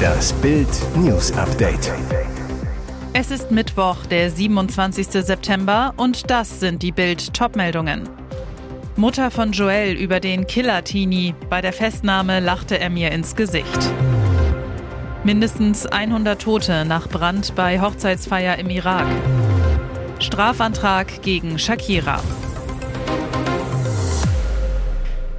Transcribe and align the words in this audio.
Das 0.00 0.32
Bild 0.34 0.68
News 0.96 1.32
Update. 1.32 1.92
Es 3.12 3.30
ist 3.30 3.50
Mittwoch, 3.50 4.06
der 4.06 4.30
27. 4.30 5.06
September 5.08 5.92
und 5.96 6.30
das 6.30 6.60
sind 6.60 6.82
die 6.82 6.92
Bild 6.92 7.34
Topmeldungen. 7.34 8.08
Mutter 8.96 9.30
von 9.30 9.52
Joel 9.52 9.94
über 9.94 10.20
den 10.20 10.46
Killer 10.46 10.84
Teenie. 10.84 11.34
Bei 11.48 11.60
der 11.60 11.72
Festnahme 11.72 12.40
lachte 12.40 12.78
er 12.78 12.90
mir 12.90 13.12
ins 13.12 13.34
Gesicht. 13.34 13.78
Mindestens 15.24 15.86
100 15.86 16.40
Tote 16.40 16.84
nach 16.84 17.08
Brand 17.08 17.54
bei 17.54 17.80
Hochzeitsfeier 17.80 18.58
im 18.58 18.70
Irak. 18.70 19.06
Strafantrag 20.18 21.22
gegen 21.22 21.58
Shakira. 21.58 22.20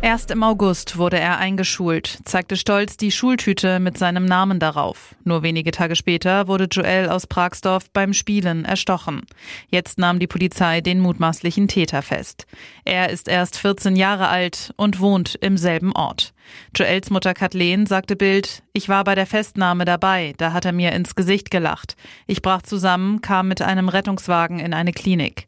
Erst 0.03 0.31
im 0.31 0.41
August 0.41 0.97
wurde 0.97 1.19
er 1.19 1.37
eingeschult, 1.37 2.21
zeigte 2.25 2.57
stolz 2.57 2.97
die 2.97 3.11
Schultüte 3.11 3.79
mit 3.79 3.99
seinem 3.99 4.25
Namen 4.25 4.57
darauf. 4.59 5.13
Nur 5.23 5.43
wenige 5.43 5.69
Tage 5.69 5.95
später 5.95 6.47
wurde 6.47 6.67
Joel 6.71 7.07
aus 7.07 7.27
Pragsdorf 7.27 7.91
beim 7.91 8.13
Spielen 8.13 8.65
erstochen. 8.65 9.21
Jetzt 9.69 9.99
nahm 9.99 10.17
die 10.17 10.25
Polizei 10.25 10.81
den 10.81 11.01
mutmaßlichen 11.01 11.67
Täter 11.67 12.01
fest. 12.01 12.47
Er 12.83 13.11
ist 13.11 13.27
erst 13.27 13.59
14 13.59 13.95
Jahre 13.95 14.27
alt 14.27 14.73
und 14.75 14.99
wohnt 14.99 15.35
im 15.35 15.55
selben 15.55 15.91
Ort. 15.91 16.33
Joels 16.75 17.11
Mutter 17.11 17.35
Kathleen 17.35 17.85
sagte 17.85 18.15
Bild, 18.15 18.63
ich 18.73 18.89
war 18.89 19.03
bei 19.03 19.13
der 19.13 19.27
Festnahme 19.27 19.85
dabei, 19.85 20.33
da 20.37 20.51
hat 20.51 20.65
er 20.65 20.73
mir 20.73 20.93
ins 20.93 21.13
Gesicht 21.13 21.51
gelacht. 21.51 21.95
Ich 22.25 22.41
brach 22.41 22.63
zusammen, 22.63 23.21
kam 23.21 23.47
mit 23.47 23.61
einem 23.61 23.87
Rettungswagen 23.87 24.57
in 24.57 24.73
eine 24.73 24.93
Klinik. 24.93 25.47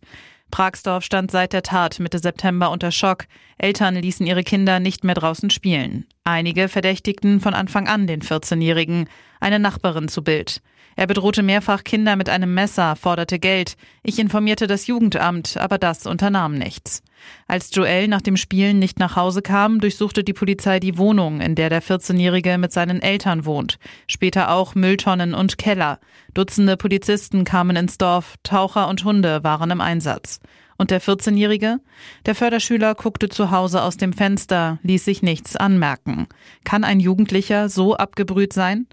Pragsdorf 0.54 1.04
stand 1.04 1.32
seit 1.32 1.52
der 1.52 1.64
Tat 1.64 2.00
Mitte 2.00 2.20
September 2.20 2.70
unter 2.70 2.92
Schock. 2.92 3.26
Eltern 3.58 3.96
ließen 3.96 4.28
ihre 4.28 4.44
Kinder 4.44 4.80
nicht 4.80 5.04
mehr 5.04 5.16
draußen 5.16 5.50
spielen. 5.50 6.06
Einige 6.26 6.70
verdächtigten 6.70 7.42
von 7.42 7.54
Anfang 7.54 7.90
an 7.90 8.08
den 8.08 8.22
14-Jährigen, 8.22 9.10
eine 9.42 9.60
Nachbarin 9.60 10.08
zu 10.08 10.24
Bild. 10.24 10.62
Er 10.96 11.06
bedrohte 11.06 11.44
mehrfach 11.44 11.84
Kinder 11.84 12.16
mit 12.16 12.30
einem 12.30 12.54
Messer, 12.54 12.96
forderte 12.96 13.40
Geld. 13.40 13.76
Ich 14.04 14.20
informierte 14.20 14.68
das 14.68 14.88
Jugendamt, 14.88 15.58
aber 15.58 15.78
das 15.78 16.06
unternahm 16.06 16.54
nichts. 16.54 17.04
Als 17.48 17.72
Joel 17.74 18.08
nach 18.08 18.22
dem 18.22 18.38
Spielen 18.38 18.80
nicht 18.80 19.00
nach 19.00 19.18
Hause 19.18 19.42
kam, 19.42 19.82
durchsuchte 19.82 20.24
die 20.24 20.34
Polizei 20.34 20.80
die 20.80 20.98
Wohnung, 20.98 21.42
in 21.42 21.56
der 21.56 21.70
der 21.70 21.84
14-Jährige 21.84 22.58
mit 22.58 22.72
seinen 22.72 23.02
Eltern 23.02 23.44
wohnt. 23.46 23.78
Später 24.08 24.52
auch 24.52 24.76
Mülltonnen 24.76 25.34
und 25.34 25.58
Keller. 25.58 26.00
Dutzende 26.34 26.78
Polizisten 26.78 27.44
kamen 27.44 27.76
ins 27.76 27.98
Dorf, 27.98 28.36
Taucher 28.44 28.88
und 28.88 29.04
Hunde 29.04 29.44
waren 29.44 29.72
im 29.72 29.82
Einsatz. 29.82 30.40
Und 30.78 30.92
der 30.92 31.02
14-Jährige? 31.02 31.80
Der 32.26 32.36
Förderschüler 32.36 32.96
guckte 32.96 33.30
zu 33.30 33.52
Hause 33.52 33.82
aus 33.82 33.98
dem 33.98 34.14
Fenster, 34.14 34.80
ließ 34.84 35.06
sich 35.06 35.22
nichts 35.22 35.56
anmerken. 35.56 36.28
Kann 36.64 36.84
ein 36.84 37.00
Jugendlicher 37.00 37.70
so 37.70 37.96
abgebrüht 37.96 38.54
sein? 38.54 38.88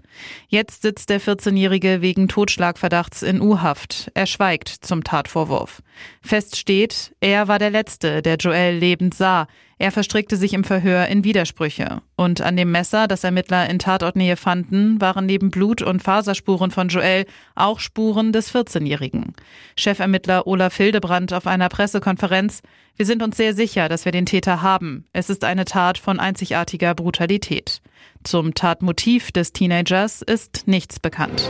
Jetzt 0.47 0.83
sitzt 0.83 1.09
der 1.09 1.21
14-Jährige 1.21 2.01
wegen 2.01 2.27
Totschlagverdachts 2.27 3.23
in 3.23 3.41
U-Haft. 3.41 4.11
Er 4.13 4.25
schweigt 4.25 4.69
zum 4.69 5.03
Tatvorwurf. 5.03 5.81
Fest 6.21 6.57
steht, 6.57 7.13
er 7.19 7.47
war 7.47 7.59
der 7.59 7.69
Letzte, 7.69 8.21
der 8.21 8.35
Joel 8.35 8.77
lebend 8.77 9.13
sah. 9.13 9.47
Er 9.81 9.91
verstrickte 9.91 10.37
sich 10.37 10.53
im 10.53 10.63
Verhör 10.63 11.07
in 11.07 11.23
Widersprüche. 11.23 12.03
Und 12.15 12.39
an 12.41 12.55
dem 12.55 12.69
Messer, 12.69 13.07
das 13.07 13.23
Ermittler 13.23 13.67
in 13.67 13.79
Tatortnähe 13.79 14.35
fanden, 14.35 15.01
waren 15.01 15.25
neben 15.25 15.49
Blut- 15.49 15.81
und 15.81 16.03
Faserspuren 16.03 16.69
von 16.69 16.89
Joel 16.89 17.25
auch 17.55 17.79
Spuren 17.79 18.31
des 18.31 18.53
14-Jährigen. 18.53 19.33
Chefermittler 19.75 20.45
Olaf 20.45 20.77
Hildebrand 20.77 21.33
auf 21.33 21.47
einer 21.47 21.67
Pressekonferenz. 21.67 22.61
Wir 22.95 23.07
sind 23.07 23.23
uns 23.23 23.37
sehr 23.37 23.55
sicher, 23.55 23.89
dass 23.89 24.05
wir 24.05 24.11
den 24.11 24.27
Täter 24.27 24.61
haben. 24.61 25.05
Es 25.13 25.31
ist 25.31 25.43
eine 25.43 25.65
Tat 25.65 25.97
von 25.97 26.19
einzigartiger 26.19 26.93
Brutalität. 26.93 27.81
Zum 28.23 28.53
Tatmotiv 28.53 29.31
des 29.31 29.51
Teenagers 29.51 30.21
ist 30.21 30.67
nichts 30.67 30.99
bekannt. 30.99 31.49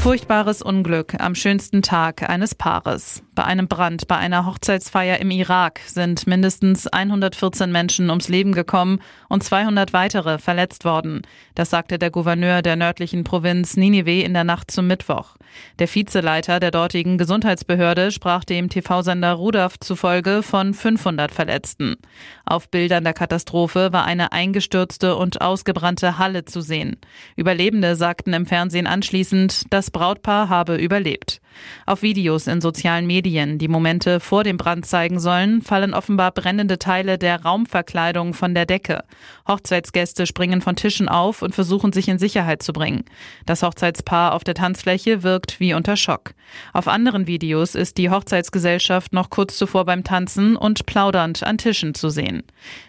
Furchtbares 0.00 0.62
Unglück 0.62 1.14
am 1.18 1.34
schönsten 1.34 1.82
Tag 1.82 2.28
eines 2.30 2.54
Paares. 2.54 3.22
Bei 3.34 3.44
einem 3.44 3.68
Brand 3.68 4.08
bei 4.08 4.16
einer 4.16 4.46
Hochzeitsfeier 4.46 5.18
im 5.18 5.30
Irak 5.30 5.80
sind 5.86 6.26
mindestens 6.26 6.86
114 6.86 7.70
Menschen 7.70 8.08
ums 8.08 8.28
Leben 8.28 8.52
gekommen 8.52 9.00
und 9.28 9.42
200 9.42 9.92
weitere 9.92 10.38
verletzt 10.38 10.84
worden. 10.84 11.22
Das 11.54 11.70
sagte 11.70 11.98
der 11.98 12.10
Gouverneur 12.10 12.62
der 12.62 12.76
nördlichen 12.76 13.24
Provinz 13.24 13.76
Ninive 13.76 14.22
in 14.22 14.34
der 14.34 14.44
Nacht 14.44 14.70
zum 14.70 14.86
Mittwoch. 14.86 15.36
Der 15.78 15.88
Vizeleiter 15.92 16.60
der 16.60 16.70
dortigen 16.70 17.18
Gesundheitsbehörde 17.18 18.10
sprach 18.10 18.44
dem 18.44 18.68
TV-Sender 18.68 19.32
Rudolf 19.32 19.78
zufolge 19.78 20.42
von 20.42 20.74
500 20.74 21.32
Verletzten. 21.32 21.96
Auf 22.44 22.70
Bildern 22.70 23.04
der 23.04 23.14
Katastrophe 23.14 23.92
war 23.92 24.04
eine 24.04 24.32
eingestürzte 24.32 25.16
und 25.16 25.40
ausgebrannte 25.40 26.18
Halle 26.18 26.44
zu 26.44 26.60
sehen. 26.60 26.96
Überlebende 27.36 27.96
sagten 27.96 28.32
im 28.32 28.46
Fernsehen 28.46 28.86
anschließend, 28.86 29.72
das 29.88 29.92
Brautpaar 29.92 30.50
habe 30.50 30.76
überlebt. 30.76 31.40
Auf 31.86 32.02
Videos 32.02 32.46
in 32.46 32.60
sozialen 32.60 33.06
Medien, 33.06 33.58
die 33.58 33.68
Momente 33.68 34.20
vor 34.20 34.44
dem 34.44 34.56
Brand 34.56 34.86
zeigen 34.86 35.18
sollen, 35.18 35.62
fallen 35.62 35.94
offenbar 35.94 36.30
brennende 36.30 36.78
Teile 36.78 37.18
der 37.18 37.42
Raumverkleidung 37.42 38.34
von 38.34 38.54
der 38.54 38.66
Decke. 38.66 39.02
Hochzeitsgäste 39.48 40.26
springen 40.26 40.60
von 40.60 40.76
Tischen 40.76 41.08
auf 41.08 41.42
und 41.42 41.54
versuchen 41.54 41.92
sich 41.92 42.08
in 42.08 42.18
Sicherheit 42.18 42.62
zu 42.62 42.72
bringen. 42.72 43.04
Das 43.46 43.62
Hochzeitspaar 43.62 44.34
auf 44.34 44.44
der 44.44 44.54
Tanzfläche 44.54 45.22
wirkt 45.22 45.58
wie 45.58 45.74
unter 45.74 45.96
Schock. 45.96 46.34
Auf 46.72 46.86
anderen 46.88 47.26
Videos 47.26 47.74
ist 47.74 47.98
die 47.98 48.10
Hochzeitsgesellschaft 48.10 49.12
noch 49.12 49.30
kurz 49.30 49.56
zuvor 49.56 49.84
beim 49.84 50.04
Tanzen 50.04 50.56
und 50.56 50.86
plaudernd 50.86 51.42
an 51.42 51.58
Tischen 51.58 51.94
zu 51.94 52.08
sehen. 52.08 52.42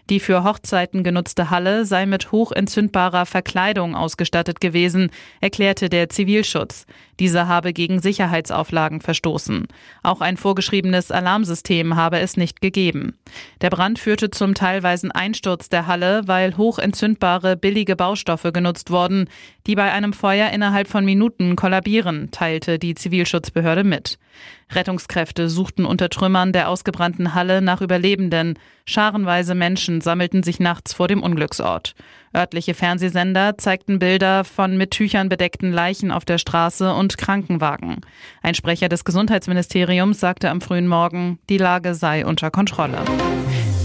Die 0.09 0.19
für 0.19 0.43
Hochzeiten 0.43 1.03
genutzte 1.03 1.49
Halle 1.49 1.85
sei 1.85 2.05
mit 2.05 2.31
hochentzündbarer 2.31 3.25
Verkleidung 3.25 3.95
ausgestattet 3.95 4.61
gewesen, 4.61 5.11
erklärte 5.41 5.89
der 5.89 6.09
Zivilschutz. 6.09 6.85
Dieser 7.19 7.47
habe 7.47 7.73
gegen 7.73 7.99
Sicherheitsauflagen 7.99 9.01
verstoßen. 9.01 9.67
Auch 10.03 10.21
ein 10.21 10.37
vorgeschriebenes 10.37 11.11
Alarmsystem 11.11 11.95
habe 11.95 12.19
es 12.19 12.37
nicht 12.37 12.61
gegeben. 12.61 13.17
Der 13.61 13.69
Brand 13.69 13.99
führte 13.99 14.29
zum 14.29 14.53
teilweisen 14.53 15.11
Einsturz 15.11 15.69
der 15.69 15.87
Halle, 15.87 16.21
weil 16.25 16.57
hochentzündbare 16.57 17.57
billige 17.57 17.95
Baustoffe 17.95 18.51
genutzt 18.53 18.91
wurden, 18.91 19.29
die 19.67 19.75
bei 19.75 19.91
einem 19.91 20.13
Feuer 20.13 20.49
innerhalb 20.49 20.87
von 20.87 21.05
Minuten 21.05 21.55
kollabieren, 21.55 22.31
teilte 22.31 22.79
die 22.79 22.95
Zivilschutzbehörde 22.95 23.83
mit. 23.83 24.17
Rettungskräfte 24.71 25.49
suchten 25.49 25.85
unter 25.85 26.09
Trümmern 26.09 26.53
der 26.53 26.69
ausgebrannten 26.69 27.33
Halle 27.33 27.61
nach 27.61 27.81
Überlebenden. 27.81 28.57
Scharenweise 28.89 29.53
Menschen 29.53 30.01
sammelten 30.01 30.41
sich 30.41 30.59
nachts 30.59 30.93
vor 30.93 31.07
dem 31.07 31.21
Unglücksort. 31.21 31.93
Örtliche 32.35 32.73
Fernsehsender 32.73 33.55
zeigten 33.55 33.99
Bilder 33.99 34.43
von 34.43 34.77
mit 34.77 34.89
Tüchern 34.89 35.29
bedeckten 35.29 35.71
Leichen 35.71 36.09
auf 36.09 36.25
der 36.25 36.39
Straße 36.39 36.91
und 36.91 37.19
Krankenwagen. 37.19 38.01
Ein 38.41 38.55
Sprecher 38.55 38.89
des 38.89 39.05
Gesundheitsministeriums 39.05 40.19
sagte 40.19 40.49
am 40.49 40.59
frühen 40.59 40.87
Morgen, 40.87 41.37
die 41.51 41.59
Lage 41.59 41.93
sei 41.93 42.25
unter 42.25 42.49
Kontrolle. 42.49 42.97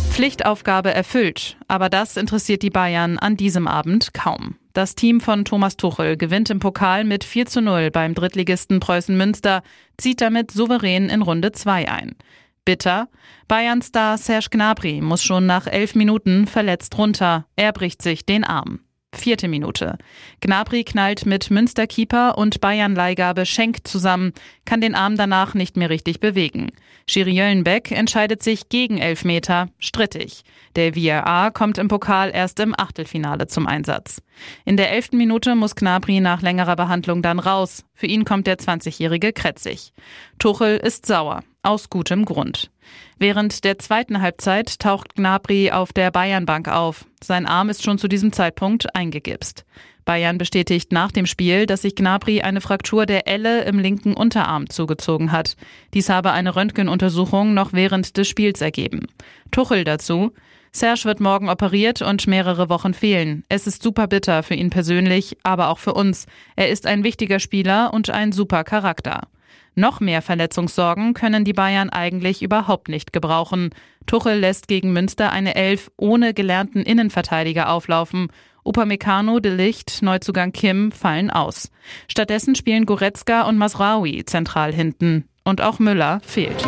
Pflichtaufgabe 0.09 0.95
erfüllt, 0.95 1.59
aber 1.69 1.91
das 1.91 2.17
interessiert 2.17 2.63
die 2.63 2.71
Bayern 2.71 3.19
an 3.19 3.37
diesem 3.37 3.69
Abend 3.69 4.15
kaum. 4.15 4.57
Das 4.73 4.95
Team 4.95 5.21
von 5.21 5.45
Thomas 5.45 5.77
Tuchel 5.77 6.17
gewinnt 6.17 6.49
im 6.49 6.61
Pokal 6.61 7.05
mit 7.05 7.25
4 7.25 7.45
zu 7.45 7.61
0 7.61 7.91
beim 7.91 8.15
Drittligisten 8.15 8.81
Preußen 8.81 9.17
Münster, 9.17 9.63
zieht 9.99 10.23
damit 10.23 10.51
souverän 10.51 11.11
in 11.11 11.21
Runde 11.21 11.53
2 11.53 11.91
ein. 11.91 12.17
Bitter. 12.65 13.09
Bayern-Star 13.49 14.19
Serge 14.19 14.49
Gnabry 14.51 15.01
muss 15.01 15.23
schon 15.23 15.47
nach 15.47 15.67
elf 15.67 15.95
Minuten 15.95 16.47
verletzt 16.47 16.97
runter. 16.99 17.47
Er 17.57 17.73
bricht 17.73 18.03
sich 18.03 18.25
den 18.25 18.45
Arm. 18.45 18.81
Vierte 19.15 19.49
Minute. 19.49 19.97
Gnabry 20.41 20.85
knallt 20.85 21.25
mit 21.25 21.51
Münsterkeeper 21.51 22.37
und 22.37 22.61
Bayern-Leihgabe 22.61 23.47
Schenk 23.47 23.87
zusammen, 23.87 24.33
kann 24.65 24.81
den 24.81 24.95
Arm 24.95 25.17
danach 25.17 25.55
nicht 25.55 25.77
mehr 25.77 25.91
richtig 25.91 26.21
bewegen. 26.21 26.73
Schiri 27.09 27.31
Jöllenbeck 27.33 27.91
entscheidet 27.91 28.43
sich 28.43 28.69
gegen 28.69 28.99
Elfmeter, 28.99 29.69
strittig. 29.79 30.43
Der 30.75 30.95
VRA 30.95 31.51
kommt 31.51 31.79
im 31.79 31.89
Pokal 31.89 32.31
erst 32.35 32.61
im 32.61 32.75
Achtelfinale 32.77 33.47
zum 33.47 33.67
Einsatz. 33.67 34.21
In 34.65 34.77
der 34.77 34.91
elften 34.91 35.17
Minute 35.17 35.55
muss 35.55 35.77
Gnabry 35.77 36.21
nach 36.21 36.43
längerer 36.43 36.77
Behandlung 36.77 37.23
dann 37.23 37.39
raus. 37.39 37.85
Für 37.95 38.07
ihn 38.07 38.25
kommt 38.25 38.47
der 38.47 38.59
20-jährige 38.59 39.33
Kretzig. 39.33 39.93
Tuchel 40.39 40.77
ist 40.77 41.07
sauer. 41.07 41.43
Aus 41.65 41.89
gutem 41.89 42.27
Grund. 42.27 42.71
Während 43.19 43.65
der 43.65 43.79
zweiten 43.79 44.21
Halbzeit 44.21 44.79
taucht 44.79 45.15
Gnabry 45.15 45.71
auf 45.71 45.95
der 45.95 46.11
Bayernbank 46.11 46.69
auf. 46.69 47.07
Sein 47.23 47.47
Arm 47.47 47.71
ist 47.71 47.83
schon 47.83 47.97
zu 47.97 48.07
diesem 48.07 48.35
Zeitpunkt 48.35 48.95
eingegipst. 48.95 49.65
Bayern 50.05 50.37
bestätigt 50.37 50.93
nach 50.93 51.11
dem 51.11 51.25
Spiel, 51.25 51.65
dass 51.65 51.81
sich 51.81 51.95
Gnabry 51.95 52.43
eine 52.43 52.61
Fraktur 52.61 53.07
der 53.07 53.27
Elle 53.27 53.65
im 53.65 53.79
linken 53.79 54.13
Unterarm 54.13 54.69
zugezogen 54.69 55.33
hat. 55.33 55.57
Dies 55.95 56.11
habe 56.11 56.33
eine 56.33 56.55
Röntgenuntersuchung 56.55 57.55
noch 57.55 57.73
während 57.73 58.19
des 58.19 58.29
Spiels 58.29 58.61
ergeben. 58.61 59.07
Tuchel 59.51 59.85
dazu. 59.85 60.33
Serge 60.71 61.05
wird 61.07 61.21
morgen 61.21 61.49
operiert 61.49 62.03
und 62.03 62.27
mehrere 62.27 62.69
Wochen 62.69 62.93
fehlen. 62.93 63.45
Es 63.49 63.67
ist 63.67 63.83
super 63.83 64.07
bitter 64.07 64.43
für 64.43 64.55
ihn 64.55 64.69
persönlich, 64.69 65.39
aber 65.45 65.69
auch 65.69 65.79
für 65.79 65.95
uns. 65.95 66.27
Er 66.57 66.69
ist 66.69 66.87
ein 66.87 67.05
wichtiger 67.05 67.41
Spieler 67.41 67.95
und 67.95 68.11
ein 68.11 68.33
super 68.33 68.65
Charakter. 68.65 69.29
Noch 69.75 70.01
mehr 70.01 70.23
Verletzungssorgen 70.23 71.15
können 71.15 71.45
die 71.45 71.53
Bayern 71.53 71.91
eigentlich 71.91 72.43
überhaupt 72.43 72.89
nicht 72.89 73.13
gebrauchen. 73.13 73.71
Tuchel 74.07 74.39
lässt 74.39 74.69
gegen 74.69 74.93
Münster 74.93 75.33
eine 75.33 75.55
Elf 75.55 75.91
ohne 75.97 76.35
gelernten 76.35 76.83
Innenverteidiger 76.83 77.71
auflaufen 77.71 78.29
Upamecano, 78.65 79.41
De 79.41 79.55
Licht, 79.55 80.03
Neuzugang 80.03 80.53
Kim 80.53 80.91
fallen 80.91 81.31
aus. 81.31 81.71
Stattdessen 82.09 82.55
spielen 82.55 82.87
Goretzka 82.87 83.43
und 83.43 83.59
Masraoui 83.59 84.25
zentral 84.25 84.73
hinten. 84.73 85.29
Und 85.45 85.61
auch 85.61 85.79
Müller 85.79 86.21
fehlt. 86.25 86.67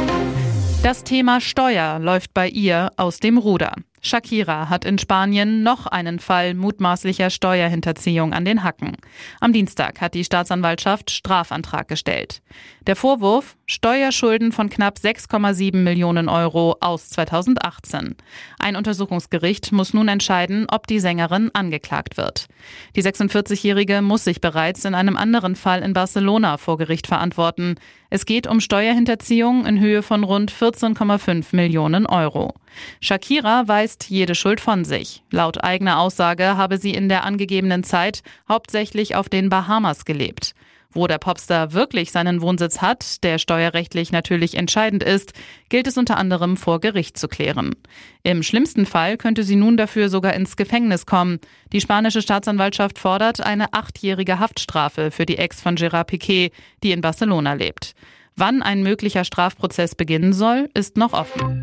Das 0.82 1.02
Thema 1.02 1.40
Steuer 1.40 1.98
läuft 1.98 2.34
bei 2.34 2.48
ihr 2.48 2.90
aus 2.96 3.18
dem 3.18 3.38
Ruder. 3.38 3.72
Shakira 4.06 4.69
hat 4.69 4.85
in 4.85 4.99
Spanien 4.99 5.62
noch 5.62 5.87
einen 5.87 6.19
Fall 6.19 6.55
mutmaßlicher 6.55 7.31
Steuerhinterziehung 7.31 8.32
an 8.32 8.44
den 8.44 8.62
Hacken. 8.62 8.97
Am 9.41 9.53
Dienstag 9.53 10.00
hat 10.00 10.14
die 10.14 10.25
Staatsanwaltschaft 10.25 11.11
Strafantrag 11.11 11.88
gestellt. 11.88 12.43
Der 12.87 12.97
Vorwurf 12.97 13.56
Steuerschulden 13.67 14.53
von 14.53 14.70
knapp 14.70 14.99
6,7 14.99 15.76
Millionen 15.79 16.29
Euro 16.29 16.76
aus 16.81 17.11
2018. 17.11 18.14
Ein 18.61 18.76
Untersuchungsgericht 18.76 19.73
muss 19.73 19.93
nun 19.93 20.06
entscheiden, 20.06 20.67
ob 20.70 20.87
die 20.87 21.00
Sängerin 21.00 21.50
angeklagt 21.53 22.17
wird. 22.17 22.47
Die 22.94 23.03
46-Jährige 23.03 24.03
muss 24.03 24.23
sich 24.23 24.41
bereits 24.41 24.85
in 24.85 24.94
einem 24.94 25.17
anderen 25.17 25.56
Fall 25.56 25.82
in 25.82 25.94
Barcelona 25.94 26.58
vor 26.58 26.79
Gericht 26.79 27.08
verantworten. 27.08 27.75
Es 28.08 28.25
geht 28.25 28.47
um 28.47 28.61
Steuerhinterziehung 28.61 29.67
in 29.67 29.81
Höhe 29.81 30.03
von 30.03 30.23
rund 30.23 30.53
14,5 30.53 31.56
Millionen 31.56 32.06
Euro. 32.06 32.55
Shakira 33.00 33.68
weist 33.68 34.08
jede 34.10 34.34
Schuld 34.34 34.60
von 34.60 34.84
sich. 34.84 35.22
Laut 35.30 35.62
eigener 35.62 35.98
Aussage 35.98 36.56
habe 36.56 36.78
sie 36.78 36.92
in 36.92 37.08
der 37.08 37.24
angegebenen 37.24 37.84
Zeit 37.84 38.22
hauptsächlich 38.48 39.14
auf 39.14 39.28
den 39.28 39.48
Bahamas 39.48 40.04
gelebt. 40.04 40.54
Wo 40.96 41.06
der 41.06 41.18
Popstar 41.18 41.74
wirklich 41.74 42.10
seinen 42.10 42.40
Wohnsitz 42.40 42.80
hat, 42.80 43.22
der 43.22 43.38
steuerrechtlich 43.38 44.12
natürlich 44.12 44.54
entscheidend 44.54 45.02
ist, 45.02 45.34
gilt 45.68 45.86
es 45.86 45.98
unter 45.98 46.16
anderem 46.16 46.56
vor 46.56 46.80
Gericht 46.80 47.18
zu 47.18 47.28
klären. 47.28 47.76
Im 48.22 48.42
schlimmsten 48.42 48.86
Fall 48.86 49.19
könnte 49.19 49.42
sie 49.42 49.56
nun 49.56 49.76
dafür 49.76 50.08
sogar 50.08 50.32
ins 50.32 50.56
Gefängnis 50.56 51.04
kommen. 51.04 51.38
Die 51.74 51.82
spanische 51.82 52.22
Staatsanwaltschaft 52.22 52.98
fordert 52.98 53.42
eine 53.42 53.74
achtjährige 53.74 54.38
Haftstrafe 54.38 55.10
für 55.10 55.26
die 55.26 55.36
Ex 55.36 55.60
von 55.60 55.76
Gerard 55.76 56.06
Piquet, 56.06 56.50
die 56.82 56.92
in 56.92 57.02
Barcelona 57.02 57.52
lebt. 57.52 57.92
Wann 58.34 58.62
ein 58.62 58.82
möglicher 58.82 59.24
Strafprozess 59.24 59.94
beginnen 59.94 60.32
soll, 60.32 60.70
ist 60.72 60.96
noch 60.96 61.12
offen. 61.12 61.62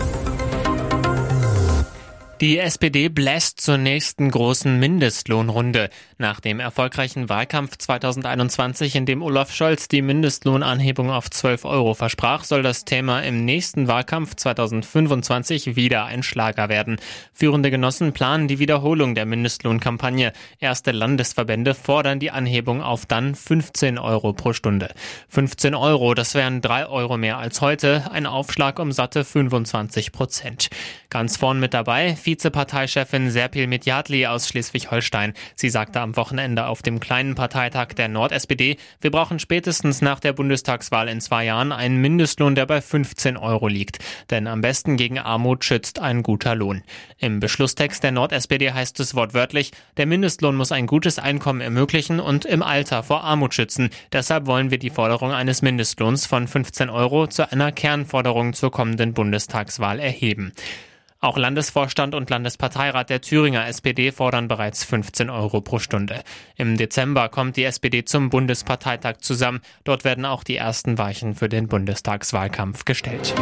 Die 2.41 2.57
SPD 2.57 3.07
bläst 3.07 3.61
zur 3.61 3.77
nächsten 3.77 4.31
großen 4.31 4.79
Mindestlohnrunde. 4.79 5.91
Nach 6.17 6.39
dem 6.39 6.59
erfolgreichen 6.59 7.29
Wahlkampf 7.29 7.77
2021, 7.77 8.95
in 8.95 9.05
dem 9.05 9.21
Olaf 9.21 9.53
Scholz 9.53 9.87
die 9.87 10.01
Mindestlohnanhebung 10.01 11.11
auf 11.11 11.29
12 11.29 11.65
Euro 11.65 11.93
versprach, 11.93 12.43
soll 12.43 12.63
das 12.63 12.83
Thema 12.83 13.19
im 13.19 13.45
nächsten 13.45 13.87
Wahlkampf 13.87 14.35
2025 14.35 15.75
wieder 15.75 16.05
ein 16.05 16.23
Schlager 16.23 16.67
werden. 16.67 16.97
Führende 17.31 17.69
Genossen 17.69 18.11
planen 18.11 18.47
die 18.47 18.57
Wiederholung 18.57 19.13
der 19.13 19.27
Mindestlohnkampagne. 19.27 20.33
Erste 20.59 20.93
Landesverbände 20.93 21.75
fordern 21.75 22.19
die 22.19 22.31
Anhebung 22.31 22.81
auf 22.81 23.05
dann 23.05 23.35
15 23.35 23.99
Euro 23.99 24.33
pro 24.33 24.53
Stunde. 24.53 24.95
15 25.29 25.75
Euro, 25.75 26.15
das 26.15 26.33
wären 26.33 26.61
3 26.61 26.87
Euro 26.87 27.17
mehr 27.17 27.37
als 27.37 27.61
heute, 27.61 28.09
ein 28.11 28.25
Aufschlag 28.25 28.79
um 28.79 28.91
satte 28.91 29.25
25 29.25 30.11
Prozent. 30.11 30.71
Ganz 31.11 31.37
vorn 31.37 31.59
mit 31.59 31.75
dabei 31.75 32.15
Vizeparteichefin 32.31 33.29
Serpil 33.29 33.67
Medjadli 33.67 34.25
aus 34.25 34.47
Schleswig-Holstein. 34.47 35.33
Sie 35.55 35.69
sagte 35.69 35.99
am 35.99 36.15
Wochenende 36.15 36.67
auf 36.67 36.81
dem 36.81 37.01
kleinen 37.01 37.35
Parteitag 37.35 37.87
der 37.87 38.07
Nord-SPD, 38.07 38.77
wir 39.01 39.11
brauchen 39.11 39.37
spätestens 39.37 40.01
nach 40.01 40.21
der 40.21 40.31
Bundestagswahl 40.31 41.09
in 41.09 41.19
zwei 41.19 41.43
Jahren 41.43 41.73
einen 41.73 41.97
Mindestlohn, 41.97 42.55
der 42.55 42.65
bei 42.67 42.79
15 42.79 43.35
Euro 43.35 43.67
liegt. 43.67 43.99
Denn 44.29 44.47
am 44.47 44.61
besten 44.61 44.95
gegen 44.95 45.19
Armut 45.19 45.65
schützt 45.65 45.99
ein 45.99 46.23
guter 46.23 46.55
Lohn. 46.55 46.83
Im 47.17 47.41
Beschlusstext 47.41 48.01
der 48.01 48.13
Nord-SPD 48.13 48.71
heißt 48.71 49.01
es 49.01 49.13
wortwörtlich, 49.13 49.71
der 49.97 50.05
Mindestlohn 50.05 50.55
muss 50.55 50.71
ein 50.71 50.87
gutes 50.87 51.19
Einkommen 51.19 51.59
ermöglichen 51.59 52.21
und 52.21 52.45
im 52.45 52.63
Alter 52.63 53.03
vor 53.03 53.25
Armut 53.25 53.53
schützen. 53.53 53.89
Deshalb 54.13 54.45
wollen 54.45 54.71
wir 54.71 54.77
die 54.77 54.89
Forderung 54.89 55.33
eines 55.33 55.61
Mindestlohns 55.61 56.27
von 56.27 56.47
15 56.47 56.89
Euro 56.89 57.27
zu 57.27 57.51
einer 57.51 57.73
Kernforderung 57.73 58.53
zur 58.53 58.71
kommenden 58.71 59.13
Bundestagswahl 59.13 59.99
erheben. 59.99 60.53
Auch 61.23 61.37
Landesvorstand 61.37 62.15
und 62.15 62.31
Landesparteirat 62.31 63.11
der 63.11 63.21
Thüringer 63.21 63.67
SPD 63.67 64.11
fordern 64.11 64.47
bereits 64.47 64.83
15 64.83 65.29
Euro 65.29 65.61
pro 65.61 65.77
Stunde. 65.77 66.23
Im 66.55 66.77
Dezember 66.77 67.29
kommt 67.29 67.57
die 67.57 67.63
SPD 67.63 68.03
zum 68.03 68.31
Bundesparteitag 68.31 69.17
zusammen. 69.19 69.61
Dort 69.83 70.03
werden 70.03 70.25
auch 70.25 70.43
die 70.43 70.55
ersten 70.55 70.97
Weichen 70.97 71.35
für 71.35 71.47
den 71.47 71.67
Bundestagswahlkampf 71.67 72.85
gestellt. 72.85 73.35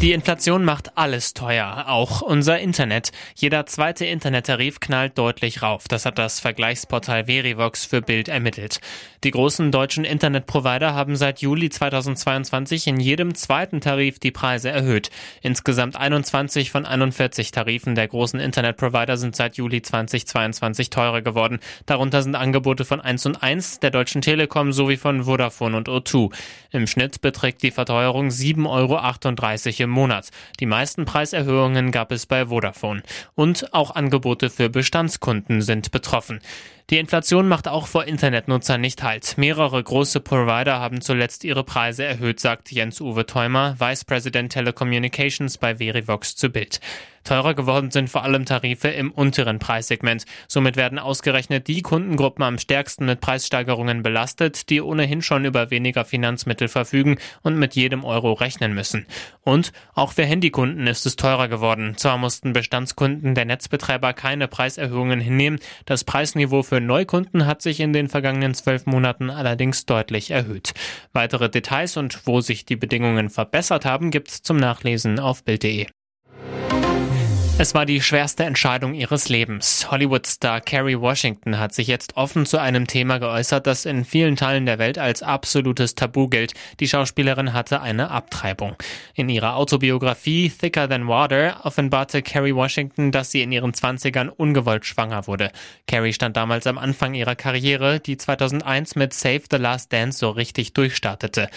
Die 0.00 0.12
Inflation 0.12 0.64
macht 0.64 0.96
alles 0.96 1.34
teuer, 1.34 1.84
auch 1.88 2.22
unser 2.22 2.58
Internet. 2.58 3.12
Jeder 3.34 3.66
zweite 3.66 4.06
Internettarif 4.06 4.80
knallt 4.80 5.18
deutlich 5.18 5.60
rauf. 5.60 5.88
Das 5.88 6.06
hat 6.06 6.16
das 6.16 6.40
Vergleichsportal 6.40 7.26
Verivox 7.26 7.84
für 7.84 8.00
Bild 8.00 8.28
ermittelt. 8.28 8.80
Die 9.24 9.30
großen 9.30 9.70
deutschen 9.70 10.06
Internetprovider 10.06 10.94
haben 10.94 11.16
seit 11.16 11.42
Juli 11.42 11.68
2022 11.68 12.86
in 12.86 12.98
jedem 12.98 13.34
zweiten 13.34 13.82
Tarif 13.82 14.18
die 14.18 14.30
Preise 14.30 14.70
erhöht. 14.70 15.10
Insgesamt 15.42 15.96
21 15.96 16.70
von 16.70 16.86
41 16.86 17.50
Tarifen 17.50 17.94
der 17.94 18.08
großen 18.08 18.40
Internetprovider 18.40 19.18
sind 19.18 19.36
seit 19.36 19.58
Juli 19.58 19.82
2022 19.82 20.88
teurer 20.88 21.20
geworden. 21.20 21.58
Darunter 21.84 22.22
sind 22.22 22.36
Angebote 22.36 22.86
von 22.86 23.02
1 23.02 23.26
und 23.26 23.42
1, 23.42 23.80
der 23.80 23.90
Deutschen 23.90 24.22
Telekom 24.22 24.72
sowie 24.72 24.96
von 24.96 25.24
Vodafone 25.24 25.76
und 25.76 25.90
O2. 25.90 26.32
Im 26.70 26.86
Schnitt 26.86 27.20
beträgt 27.20 27.62
die 27.62 27.70
Verteuerung 27.70 28.28
7,38 28.28 28.64
Euro 28.70 29.84
im 29.84 29.89
im 29.90 29.94
Monat. 29.94 30.30
Die 30.60 30.66
meisten 30.66 31.04
Preiserhöhungen 31.04 31.90
gab 31.90 32.12
es 32.12 32.26
bei 32.26 32.46
Vodafone. 32.46 33.02
Und 33.34 33.74
auch 33.74 33.90
Angebote 33.94 34.48
für 34.48 34.70
Bestandskunden 34.70 35.60
sind 35.60 35.90
betroffen. 35.90 36.40
Die 36.90 36.98
Inflation 36.98 37.46
macht 37.46 37.68
auch 37.68 37.86
vor 37.86 38.06
Internetnutzern 38.06 38.80
nicht 38.80 39.04
Halt. 39.04 39.38
Mehrere 39.38 39.80
große 39.80 40.18
Provider 40.18 40.80
haben 40.80 41.00
zuletzt 41.00 41.44
ihre 41.44 41.62
Preise 41.62 42.02
erhöht, 42.02 42.40
sagt 42.40 42.72
Jens-Uwe 42.72 43.26
Theumer, 43.26 43.76
Vice 43.78 44.04
President 44.04 44.50
Telecommunications 44.50 45.56
bei 45.56 45.76
Verivox 45.76 46.34
zu 46.34 46.50
Bild. 46.50 46.80
Teurer 47.24 47.54
geworden 47.54 47.90
sind 47.90 48.08
vor 48.08 48.24
allem 48.24 48.46
Tarife 48.46 48.88
im 48.88 49.10
unteren 49.10 49.58
Preissegment. 49.58 50.24
Somit 50.48 50.76
werden 50.76 50.98
ausgerechnet 50.98 51.68
die 51.68 51.82
Kundengruppen 51.82 52.42
am 52.42 52.58
stärksten 52.58 53.04
mit 53.04 53.20
Preissteigerungen 53.20 54.02
belastet, 54.02 54.70
die 54.70 54.80
ohnehin 54.80 55.20
schon 55.20 55.44
über 55.44 55.70
weniger 55.70 56.04
Finanzmittel 56.04 56.68
verfügen 56.68 57.18
und 57.42 57.58
mit 57.58 57.74
jedem 57.74 58.04
Euro 58.04 58.32
rechnen 58.32 58.74
müssen. 58.74 59.06
Und 59.42 59.72
auch 59.94 60.12
für 60.12 60.24
Handykunden 60.24 60.86
ist 60.86 61.04
es 61.04 61.16
teurer 61.16 61.48
geworden. 61.48 61.96
Zwar 61.96 62.16
mussten 62.16 62.52
Bestandskunden 62.52 63.34
der 63.34 63.44
Netzbetreiber 63.44 64.12
keine 64.14 64.48
Preiserhöhungen 64.48 65.20
hinnehmen, 65.20 65.60
das 65.84 66.04
Preisniveau 66.04 66.62
für 66.62 66.79
Neukunden 66.86 67.46
hat 67.46 67.62
sich 67.62 67.80
in 67.80 67.92
den 67.92 68.08
vergangenen 68.08 68.54
zwölf 68.54 68.86
Monaten 68.86 69.30
allerdings 69.30 69.86
deutlich 69.86 70.30
erhöht. 70.30 70.72
Weitere 71.12 71.48
Details 71.48 71.96
und 71.96 72.26
wo 72.26 72.40
sich 72.40 72.64
die 72.64 72.76
Bedingungen 72.76 73.30
verbessert 73.30 73.84
haben, 73.84 74.10
gibt's 74.10 74.42
zum 74.42 74.56
Nachlesen 74.56 75.18
auf 75.18 75.44
Bild.de. 75.44 75.86
Es 77.58 77.74
war 77.74 77.84
die 77.84 78.00
schwerste 78.00 78.44
Entscheidung 78.44 78.94
ihres 78.94 79.28
Lebens. 79.28 79.90
Hollywood-Star 79.90 80.62
Kerry 80.62 80.98
Washington 80.98 81.58
hat 81.58 81.74
sich 81.74 81.88
jetzt 81.88 82.16
offen 82.16 82.46
zu 82.46 82.58
einem 82.58 82.86
Thema 82.86 83.18
geäußert, 83.18 83.66
das 83.66 83.84
in 83.84 84.06
vielen 84.06 84.36
Teilen 84.36 84.64
der 84.64 84.78
Welt 84.78 84.96
als 84.96 85.22
absolutes 85.22 85.94
Tabu 85.94 86.28
gilt. 86.28 86.54
Die 86.80 86.88
Schauspielerin 86.88 87.52
hatte 87.52 87.82
eine 87.82 88.10
Abtreibung. 88.10 88.76
In 89.14 89.28
ihrer 89.28 89.56
Autobiografie 89.56 90.48
Thicker 90.50 90.88
Than 90.88 91.06
Water 91.06 91.60
offenbarte 91.64 92.22
Kerry 92.22 92.54
Washington, 92.54 93.12
dass 93.12 93.30
sie 93.30 93.42
in 93.42 93.52
ihren 93.52 93.74
Zwanzigern 93.74 94.30
ungewollt 94.30 94.86
schwanger 94.86 95.26
wurde. 95.26 95.50
Kerry 95.86 96.14
stand 96.14 96.38
damals 96.38 96.66
am 96.66 96.78
Anfang 96.78 97.12
ihrer 97.12 97.36
Karriere, 97.36 98.00
die 98.00 98.16
2001 98.16 98.96
mit 98.96 99.12
Save 99.12 99.42
the 99.50 99.58
Last 99.58 99.92
Dance 99.92 100.18
so 100.18 100.30
richtig 100.30 100.72
durchstartete. 100.72 101.50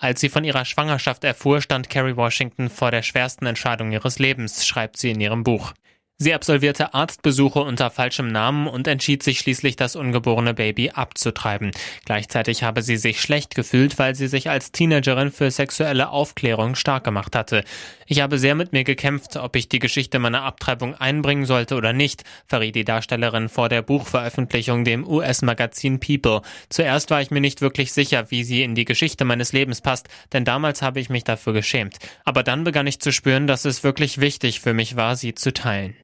Als 0.00 0.20
sie 0.20 0.30
von 0.30 0.44
ihrer 0.44 0.64
Schwangerschaft 0.64 1.24
erfuhr, 1.24 1.60
stand 1.60 1.90
Carrie 1.90 2.16
Washington 2.16 2.70
vor 2.70 2.90
der 2.90 3.02
schwersten 3.02 3.44
Entscheidung 3.44 3.92
ihres 3.92 4.18
Lebens, 4.18 4.66
schreibt 4.66 4.96
sie 4.96 5.10
in 5.10 5.20
ihrem 5.20 5.44
Buch. 5.44 5.74
Sie 6.22 6.34
absolvierte 6.34 6.92
Arztbesuche 6.92 7.60
unter 7.60 7.88
falschem 7.88 8.28
Namen 8.28 8.66
und 8.66 8.86
entschied 8.86 9.22
sich 9.22 9.38
schließlich, 9.38 9.76
das 9.76 9.96
ungeborene 9.96 10.52
Baby 10.52 10.90
abzutreiben. 10.90 11.70
Gleichzeitig 12.04 12.62
habe 12.62 12.82
sie 12.82 12.98
sich 12.98 13.22
schlecht 13.22 13.54
gefühlt, 13.54 13.98
weil 13.98 14.14
sie 14.14 14.28
sich 14.28 14.50
als 14.50 14.70
Teenagerin 14.70 15.32
für 15.32 15.50
sexuelle 15.50 16.10
Aufklärung 16.10 16.74
stark 16.74 17.04
gemacht 17.04 17.34
hatte. 17.34 17.64
Ich 18.06 18.20
habe 18.20 18.36
sehr 18.36 18.54
mit 18.54 18.74
mir 18.74 18.84
gekämpft, 18.84 19.36
ob 19.36 19.56
ich 19.56 19.70
die 19.70 19.78
Geschichte 19.78 20.18
meiner 20.18 20.42
Abtreibung 20.42 20.94
einbringen 20.94 21.46
sollte 21.46 21.74
oder 21.74 21.94
nicht, 21.94 22.24
verriet 22.46 22.74
die 22.74 22.84
Darstellerin 22.84 23.48
vor 23.48 23.70
der 23.70 23.80
Buchveröffentlichung 23.80 24.84
dem 24.84 25.08
US-Magazin 25.08 26.00
People. 26.00 26.42
Zuerst 26.68 27.08
war 27.08 27.22
ich 27.22 27.30
mir 27.30 27.40
nicht 27.40 27.62
wirklich 27.62 27.94
sicher, 27.94 28.30
wie 28.30 28.44
sie 28.44 28.62
in 28.62 28.74
die 28.74 28.84
Geschichte 28.84 29.24
meines 29.24 29.54
Lebens 29.54 29.80
passt, 29.80 30.10
denn 30.34 30.44
damals 30.44 30.82
habe 30.82 31.00
ich 31.00 31.08
mich 31.08 31.24
dafür 31.24 31.54
geschämt. 31.54 31.96
Aber 32.26 32.42
dann 32.42 32.64
begann 32.64 32.86
ich 32.86 33.00
zu 33.00 33.10
spüren, 33.10 33.46
dass 33.46 33.64
es 33.64 33.84
wirklich 33.84 34.20
wichtig 34.20 34.60
für 34.60 34.74
mich 34.74 34.96
war, 34.96 35.16
sie 35.16 35.34
zu 35.34 35.54
teilen. 35.54 35.96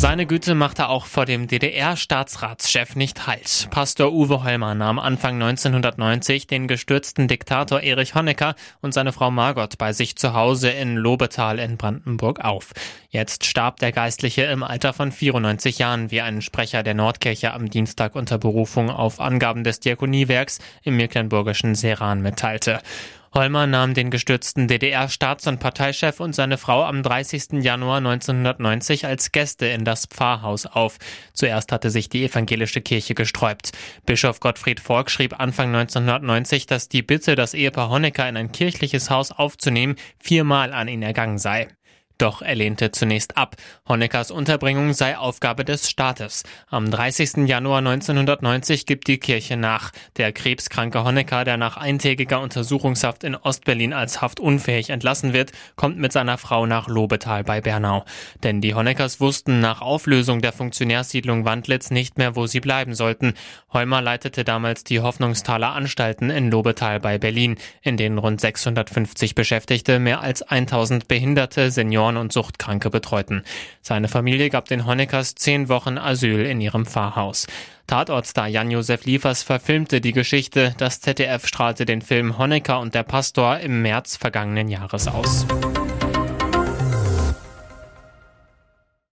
Seine 0.00 0.24
Güte 0.24 0.54
machte 0.54 0.88
auch 0.88 1.04
vor 1.04 1.26
dem 1.26 1.46
DDR-Staatsratschef 1.46 2.96
nicht 2.96 3.26
Halt. 3.26 3.68
Pastor 3.70 4.14
Uwe 4.14 4.42
Hollmer 4.42 4.74
nahm 4.74 4.98
Anfang 4.98 5.34
1990 5.34 6.46
den 6.46 6.68
gestürzten 6.68 7.28
Diktator 7.28 7.82
Erich 7.82 8.14
Honecker 8.14 8.54
und 8.80 8.94
seine 8.94 9.12
Frau 9.12 9.30
Margot 9.30 9.76
bei 9.76 9.92
sich 9.92 10.16
zu 10.16 10.32
Hause 10.32 10.70
in 10.70 10.96
Lobetal 10.96 11.58
in 11.58 11.76
Brandenburg 11.76 12.40
auf. 12.40 12.72
Jetzt 13.10 13.44
starb 13.44 13.78
der 13.80 13.92
Geistliche 13.92 14.44
im 14.44 14.62
Alter 14.62 14.94
von 14.94 15.12
94 15.12 15.78
Jahren, 15.78 16.10
wie 16.10 16.22
ein 16.22 16.40
Sprecher 16.40 16.82
der 16.82 16.94
Nordkirche 16.94 17.52
am 17.52 17.68
Dienstag 17.68 18.14
unter 18.14 18.38
Berufung 18.38 18.88
auf 18.88 19.20
Angaben 19.20 19.64
des 19.64 19.80
Diakoniewerks 19.80 20.60
im 20.82 20.96
mecklenburgischen 20.96 21.74
Seran 21.74 22.22
mitteilte. 22.22 22.80
Holmer 23.32 23.68
nahm 23.68 23.94
den 23.94 24.10
gestürzten 24.10 24.66
DDR-Staats- 24.66 25.46
und 25.46 25.60
Parteichef 25.60 26.18
und 26.18 26.34
seine 26.34 26.58
Frau 26.58 26.84
am 26.84 27.04
30. 27.04 27.62
Januar 27.62 27.98
1990 27.98 29.06
als 29.06 29.30
Gäste 29.30 29.66
in 29.66 29.84
das 29.84 30.06
Pfarrhaus 30.06 30.66
auf. 30.66 30.98
Zuerst 31.32 31.70
hatte 31.70 31.90
sich 31.90 32.08
die 32.08 32.24
evangelische 32.24 32.80
Kirche 32.80 33.14
gesträubt. 33.14 33.70
Bischof 34.04 34.40
Gottfried 34.40 34.80
Volk 34.80 35.12
schrieb 35.12 35.38
Anfang 35.38 35.68
1990, 35.68 36.66
dass 36.66 36.88
die 36.88 37.02
Bitte, 37.02 37.36
das 37.36 37.54
Ehepaar 37.54 37.88
Honecker 37.88 38.28
in 38.28 38.36
ein 38.36 38.50
kirchliches 38.50 39.10
Haus 39.10 39.30
aufzunehmen, 39.30 39.94
viermal 40.18 40.72
an 40.72 40.88
ihn 40.88 41.02
ergangen 41.02 41.38
sei. 41.38 41.68
Doch 42.20 42.42
er 42.42 42.54
lehnte 42.54 42.90
zunächst 42.90 43.38
ab. 43.38 43.56
Honeckers 43.88 44.30
Unterbringung 44.30 44.92
sei 44.92 45.16
Aufgabe 45.16 45.64
des 45.64 45.88
Staates. 45.88 46.42
Am 46.68 46.90
30. 46.90 47.48
Januar 47.48 47.78
1990 47.78 48.84
gibt 48.84 49.08
die 49.08 49.16
Kirche 49.16 49.56
nach. 49.56 49.90
Der 50.18 50.30
krebskranke 50.30 51.02
Honecker, 51.02 51.44
der 51.44 51.56
nach 51.56 51.78
eintägiger 51.78 52.42
Untersuchungshaft 52.42 53.24
in 53.24 53.36
Ostberlin 53.36 53.94
als 53.94 54.20
haftunfähig 54.20 54.90
entlassen 54.90 55.32
wird, 55.32 55.52
kommt 55.76 55.96
mit 55.96 56.12
seiner 56.12 56.36
Frau 56.36 56.66
nach 56.66 56.88
Lobetal 56.88 57.42
bei 57.42 57.62
Bernau. 57.62 58.04
Denn 58.42 58.60
die 58.60 58.74
Honeckers 58.74 59.18
wussten 59.18 59.60
nach 59.60 59.80
Auflösung 59.80 60.42
der 60.42 60.52
Funktionärssiedlung 60.52 61.46
Wandlitz 61.46 61.90
nicht 61.90 62.18
mehr, 62.18 62.36
wo 62.36 62.46
sie 62.46 62.60
bleiben 62.60 62.92
sollten. 62.92 63.32
Heumer 63.72 64.02
leitete 64.02 64.44
damals 64.44 64.84
die 64.84 65.00
Hoffnungstaler 65.00 65.72
Anstalten 65.72 66.28
in 66.28 66.50
Lobetal 66.50 67.00
bei 67.00 67.16
Berlin, 67.16 67.56
in 67.80 67.96
denen 67.96 68.18
rund 68.18 68.42
650 68.42 69.34
Beschäftigte, 69.34 69.98
mehr 69.98 70.20
als 70.20 70.42
1000 70.42 71.08
Behinderte, 71.08 71.70
Senioren 71.70 72.09
Senioren 72.10 72.16
und 72.16 72.32
Suchtkranke 72.32 72.90
betreuten. 72.90 73.42
Seine 73.82 74.08
Familie 74.08 74.50
gab 74.50 74.66
den 74.66 74.86
Honeckers 74.86 75.34
zehn 75.34 75.68
Wochen 75.68 75.98
Asyl 75.98 76.44
in 76.44 76.60
ihrem 76.60 76.86
Pfarrhaus. 76.86 77.46
Tatortstar 77.86 78.48
Jan-Josef 78.48 79.04
Liefers 79.04 79.42
verfilmte 79.42 80.00
die 80.00 80.12
Geschichte. 80.12 80.74
Das 80.78 81.00
ZDF 81.00 81.46
strahlte 81.46 81.84
den 81.84 82.02
Film 82.02 82.38
Honecker 82.38 82.80
und 82.80 82.94
der 82.94 83.02
Pastor 83.02 83.58
im 83.58 83.82
März 83.82 84.16
vergangenen 84.16 84.68
Jahres 84.68 85.08
aus. 85.08 85.46